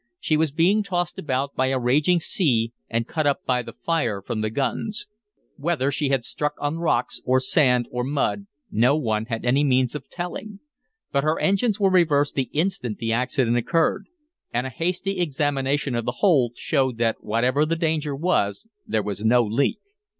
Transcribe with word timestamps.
She 0.19 0.35
was 0.35 0.51
being 0.51 0.81
tossed 0.81 1.19
about 1.19 1.53
by 1.53 1.67
a 1.67 1.77
raging 1.77 2.19
sea 2.19 2.73
and 2.89 3.07
cut 3.07 3.27
up 3.27 3.45
by 3.45 3.61
the 3.61 3.73
fire 3.73 4.19
from 4.23 4.41
the 4.41 4.49
guns. 4.49 5.05
Whether 5.57 5.91
she 5.91 6.09
had 6.09 6.23
struck 6.23 6.53
on 6.59 6.79
rocks 6.79 7.21
or 7.23 7.39
sand 7.39 7.87
or 7.91 8.03
mud 8.03 8.47
no 8.71 8.97
one 8.97 9.25
had 9.25 9.45
any 9.45 9.63
means 9.63 9.93
of 9.93 10.09
telling. 10.09 10.59
But 11.11 11.23
her 11.23 11.39
engines 11.39 11.79
were 11.79 11.91
reversed 11.91 12.33
the 12.33 12.49
instant 12.51 12.97
the 12.97 13.13
accident 13.13 13.55
occurred. 13.57 14.07
And 14.51 14.65
a 14.65 14.71
hasty 14.71 15.19
examination 15.19 15.93
of 15.93 16.05
the 16.05 16.13
hold 16.13 16.57
showed 16.57 16.97
that 16.97 17.23
whatever 17.23 17.63
the 17.63 17.75
danger 17.75 18.15
was 18.15 18.65
there 18.87 19.03
was 19.03 19.23
no 19.23 19.43
leak. 19.43 19.77